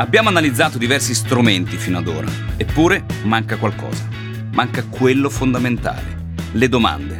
Abbiamo 0.00 0.30
analizzato 0.30 0.78
diversi 0.78 1.14
strumenti 1.14 1.76
fino 1.76 1.98
ad 1.98 2.08
ora, 2.08 2.26
eppure 2.56 3.04
manca 3.24 3.58
qualcosa. 3.58 4.08
Manca 4.50 4.82
quello 4.86 5.28
fondamentale, 5.28 6.32
le 6.52 6.68
domande. 6.70 7.18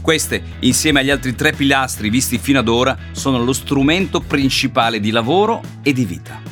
Queste, 0.00 0.42
insieme 0.60 0.98
agli 0.98 1.10
altri 1.10 1.36
tre 1.36 1.52
pilastri 1.52 2.10
visti 2.10 2.38
fino 2.38 2.58
ad 2.58 2.66
ora, 2.66 2.98
sono 3.12 3.40
lo 3.44 3.52
strumento 3.52 4.18
principale 4.18 4.98
di 4.98 5.12
lavoro 5.12 5.62
e 5.84 5.92
di 5.92 6.04
vita. 6.04 6.42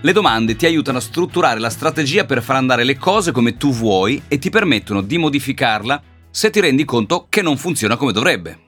Le 0.00 0.12
domande 0.12 0.56
ti 0.56 0.64
aiutano 0.64 0.96
a 0.96 1.02
strutturare 1.02 1.60
la 1.60 1.68
strategia 1.68 2.24
per 2.24 2.42
far 2.42 2.56
andare 2.56 2.84
le 2.84 2.96
cose 2.96 3.32
come 3.32 3.58
tu 3.58 3.70
vuoi 3.70 4.22
e 4.28 4.38
ti 4.38 4.48
permettono 4.48 5.02
di 5.02 5.18
modificarla 5.18 6.02
se 6.30 6.48
ti 6.48 6.60
rendi 6.60 6.86
conto 6.86 7.26
che 7.28 7.42
non 7.42 7.58
funziona 7.58 7.96
come 7.96 8.12
dovrebbe. 8.12 8.58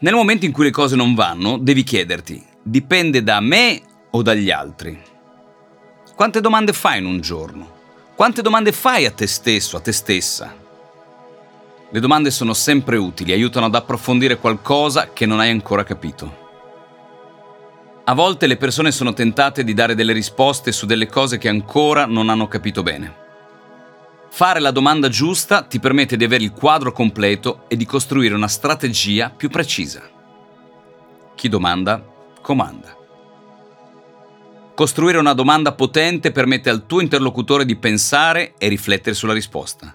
Nel 0.00 0.14
momento 0.14 0.44
in 0.44 0.50
cui 0.50 0.64
le 0.64 0.70
cose 0.72 0.96
non 0.96 1.14
vanno, 1.14 1.56
devi 1.56 1.84
chiederti 1.84 2.49
dipende 2.62 3.22
da 3.22 3.40
me 3.40 3.82
o 4.10 4.22
dagli 4.22 4.50
altri? 4.50 5.00
Quante 6.14 6.40
domande 6.40 6.72
fai 6.72 6.98
in 6.98 7.06
un 7.06 7.20
giorno? 7.20 7.78
Quante 8.14 8.42
domande 8.42 8.72
fai 8.72 9.06
a 9.06 9.10
te 9.10 9.26
stesso, 9.26 9.76
a 9.76 9.80
te 9.80 9.92
stessa? 9.92 10.54
Le 11.92 12.00
domande 12.00 12.30
sono 12.30 12.52
sempre 12.52 12.96
utili, 12.96 13.32
aiutano 13.32 13.66
ad 13.66 13.74
approfondire 13.74 14.36
qualcosa 14.36 15.12
che 15.12 15.26
non 15.26 15.40
hai 15.40 15.50
ancora 15.50 15.82
capito. 15.82 16.48
A 18.04 18.14
volte 18.14 18.46
le 18.46 18.56
persone 18.56 18.92
sono 18.92 19.12
tentate 19.12 19.64
di 19.64 19.72
dare 19.72 19.94
delle 19.94 20.12
risposte 20.12 20.72
su 20.72 20.84
delle 20.84 21.06
cose 21.06 21.38
che 21.38 21.48
ancora 21.48 22.06
non 22.06 22.28
hanno 22.28 22.48
capito 22.48 22.82
bene. 22.82 23.28
Fare 24.28 24.60
la 24.60 24.70
domanda 24.70 25.08
giusta 25.08 25.62
ti 25.62 25.80
permette 25.80 26.16
di 26.16 26.24
avere 26.24 26.44
il 26.44 26.52
quadro 26.52 26.92
completo 26.92 27.64
e 27.68 27.76
di 27.76 27.86
costruire 27.86 28.34
una 28.34 28.48
strategia 28.48 29.30
più 29.30 29.48
precisa. 29.48 30.02
Chi 31.34 31.48
domanda 31.48 32.04
comanda. 32.40 32.96
Costruire 34.74 35.18
una 35.18 35.34
domanda 35.34 35.72
potente 35.72 36.32
permette 36.32 36.70
al 36.70 36.86
tuo 36.86 37.00
interlocutore 37.00 37.64
di 37.64 37.76
pensare 37.76 38.54
e 38.56 38.68
riflettere 38.68 39.14
sulla 39.14 39.34
risposta. 39.34 39.94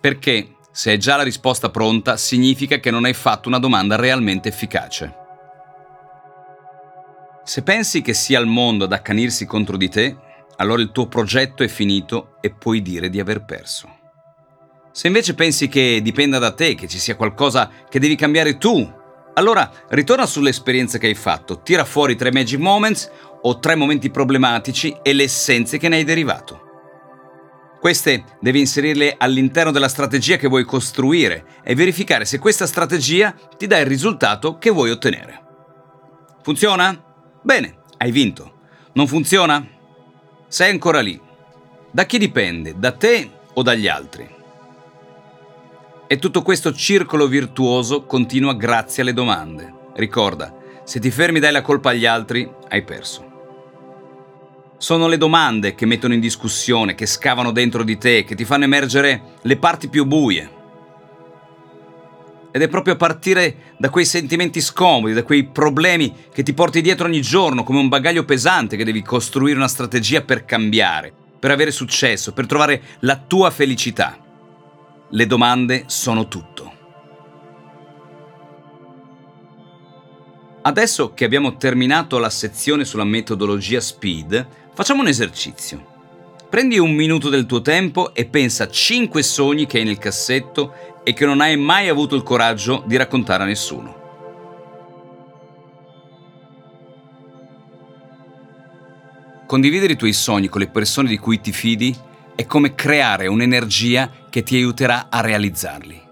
Perché, 0.00 0.56
se 0.70 0.90
hai 0.90 0.98
già 0.98 1.16
la 1.16 1.22
risposta 1.22 1.70
pronta, 1.70 2.16
significa 2.16 2.78
che 2.78 2.90
non 2.90 3.04
hai 3.04 3.14
fatto 3.14 3.48
una 3.48 3.58
domanda 3.58 3.96
realmente 3.96 4.48
efficace. 4.48 5.16
Se 7.44 7.62
pensi 7.62 8.02
che 8.02 8.12
sia 8.12 8.38
il 8.38 8.46
mondo 8.46 8.84
ad 8.84 8.92
accanirsi 8.92 9.46
contro 9.46 9.76
di 9.76 9.88
te, 9.88 10.16
allora 10.56 10.82
il 10.82 10.92
tuo 10.92 11.06
progetto 11.08 11.62
è 11.62 11.68
finito 11.68 12.36
e 12.40 12.50
puoi 12.52 12.82
dire 12.82 13.08
di 13.08 13.18
aver 13.18 13.44
perso. 13.44 13.88
Se 14.92 15.06
invece 15.06 15.34
pensi 15.34 15.68
che 15.68 16.00
dipenda 16.02 16.38
da 16.38 16.52
te, 16.52 16.74
che 16.74 16.86
ci 16.86 16.98
sia 16.98 17.16
qualcosa 17.16 17.70
che 17.88 17.98
devi 17.98 18.14
cambiare 18.14 18.58
tu 18.58 19.00
allora, 19.34 19.70
ritorna 19.88 20.26
sull'esperienza 20.26 20.98
che 20.98 21.06
hai 21.06 21.14
fatto, 21.14 21.62
tira 21.62 21.84
fuori 21.84 22.16
tre 22.16 22.30
magic 22.32 22.58
moments 22.58 23.10
o 23.42 23.58
tre 23.58 23.74
momenti 23.74 24.10
problematici 24.10 24.96
e 25.02 25.12
le 25.12 25.24
essenze 25.24 25.78
che 25.78 25.88
ne 25.88 25.96
hai 25.96 26.04
derivato. 26.04 26.60
Queste 27.80 28.24
devi 28.40 28.60
inserirle 28.60 29.16
all'interno 29.18 29.72
della 29.72 29.88
strategia 29.88 30.36
che 30.36 30.46
vuoi 30.46 30.64
costruire 30.64 31.46
e 31.64 31.74
verificare 31.74 32.24
se 32.24 32.38
questa 32.38 32.66
strategia 32.66 33.34
ti 33.56 33.66
dà 33.66 33.78
il 33.78 33.86
risultato 33.86 34.58
che 34.58 34.70
vuoi 34.70 34.90
ottenere. 34.90 35.40
Funziona? 36.42 37.02
Bene, 37.42 37.78
hai 37.96 38.12
vinto. 38.12 38.60
Non 38.92 39.08
funziona? 39.08 39.66
Sei 40.46 40.70
ancora 40.70 41.00
lì. 41.00 41.20
Da 41.90 42.04
chi 42.04 42.18
dipende? 42.18 42.74
Da 42.76 42.92
te 42.92 43.30
o 43.54 43.62
dagli 43.62 43.88
altri? 43.88 44.41
E 46.12 46.18
tutto 46.18 46.42
questo 46.42 46.74
circolo 46.74 47.26
virtuoso 47.26 48.04
continua 48.04 48.52
grazie 48.52 49.00
alle 49.00 49.14
domande. 49.14 49.72
Ricorda, 49.94 50.54
se 50.84 51.00
ti 51.00 51.10
fermi 51.10 51.40
dai 51.40 51.52
la 51.52 51.62
colpa 51.62 51.88
agli 51.88 52.04
altri, 52.04 52.46
hai 52.68 52.82
perso. 52.82 53.30
Sono 54.76 55.08
le 55.08 55.16
domande 55.16 55.74
che 55.74 55.86
mettono 55.86 56.12
in 56.12 56.20
discussione, 56.20 56.94
che 56.94 57.06
scavano 57.06 57.50
dentro 57.50 57.82
di 57.82 57.96
te, 57.96 58.24
che 58.24 58.34
ti 58.34 58.44
fanno 58.44 58.64
emergere 58.64 59.38
le 59.40 59.56
parti 59.56 59.88
più 59.88 60.04
buie. 60.04 60.50
Ed 62.50 62.60
è 62.60 62.68
proprio 62.68 62.92
a 62.92 62.98
partire 62.98 63.72
da 63.78 63.88
quei 63.88 64.04
sentimenti 64.04 64.60
scomodi, 64.60 65.14
da 65.14 65.22
quei 65.22 65.44
problemi 65.44 66.14
che 66.30 66.42
ti 66.42 66.52
porti 66.52 66.82
dietro 66.82 67.06
ogni 67.06 67.22
giorno 67.22 67.64
come 67.64 67.78
un 67.78 67.88
bagaglio 67.88 68.26
pesante 68.26 68.76
che 68.76 68.84
devi 68.84 69.00
costruire 69.00 69.56
una 69.56 69.66
strategia 69.66 70.20
per 70.20 70.44
cambiare, 70.44 71.10
per 71.38 71.52
avere 71.52 71.70
successo, 71.70 72.34
per 72.34 72.44
trovare 72.44 72.82
la 72.98 73.16
tua 73.16 73.50
felicità. 73.50 74.21
Le 75.14 75.26
domande 75.26 75.84
sono 75.88 76.26
tutto. 76.26 76.72
Adesso 80.62 81.12
che 81.12 81.26
abbiamo 81.26 81.58
terminato 81.58 82.16
la 82.16 82.30
sezione 82.30 82.86
sulla 82.86 83.04
metodologia 83.04 83.78
SPEED, 83.78 84.46
facciamo 84.72 85.02
un 85.02 85.08
esercizio. 85.08 85.84
Prendi 86.48 86.78
un 86.78 86.94
minuto 86.94 87.28
del 87.28 87.44
tuo 87.44 87.60
tempo 87.60 88.14
e 88.14 88.24
pensa 88.24 88.64
a 88.64 88.70
5 88.70 89.22
sogni 89.22 89.66
che 89.66 89.80
hai 89.80 89.84
nel 89.84 89.98
cassetto 89.98 91.02
e 91.04 91.12
che 91.12 91.26
non 91.26 91.42
hai 91.42 91.58
mai 91.58 91.90
avuto 91.90 92.16
il 92.16 92.22
coraggio 92.22 92.82
di 92.86 92.96
raccontare 92.96 93.42
a 93.42 93.46
nessuno. 93.46 94.00
Condividere 99.46 99.92
i 99.92 99.96
tuoi 99.96 100.14
sogni 100.14 100.48
con 100.48 100.62
le 100.62 100.68
persone 100.68 101.10
di 101.10 101.18
cui 101.18 101.38
ti 101.38 101.52
fidi 101.52 101.94
è 102.34 102.46
come 102.46 102.74
creare 102.74 103.26
un'energia 103.26 104.21
che 104.32 104.42
ti 104.42 104.56
aiuterà 104.56 105.08
a 105.10 105.20
realizzarli. 105.20 106.11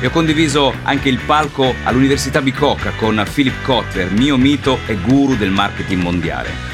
e 0.00 0.06
ho 0.06 0.10
condiviso 0.10 0.74
anche 0.82 1.08
il 1.08 1.18
palco 1.18 1.74
all'Università 1.84 2.40
Bicocca 2.40 2.92
con 2.92 3.22
Philip 3.32 3.62
Kotler, 3.62 4.10
mio 4.10 4.36
mito 4.36 4.78
e 4.86 4.96
guru 4.96 5.36
del 5.36 5.50
marketing 5.50 6.02
mondiale. 6.02 6.70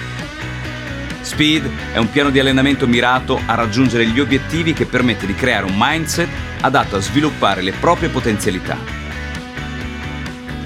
Speed 1.20 1.69
è 1.93 1.99
un 1.99 2.08
piano 2.08 2.31
di 2.31 2.38
allenamento 2.38 2.87
mirato 2.87 3.40
a 3.46 3.55
raggiungere 3.55 4.06
gli 4.06 4.20
obiettivi 4.20 4.73
che 4.73 4.87
permette 4.87 5.26
di 5.26 5.34
creare 5.34 5.67
un 5.67 5.75
mindset 5.76 6.28
adatto 6.61 6.96
a 6.96 7.00
sviluppare 7.00 7.62
le 7.62 7.73
proprie 7.73 8.08
potenzialità. 8.08 8.78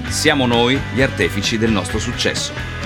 Siamo 0.07 0.45
noi 0.45 0.79
gli 0.93 1.01
artefici 1.01 1.57
del 1.57 1.71
nostro 1.71 1.97
successo. 1.97 2.80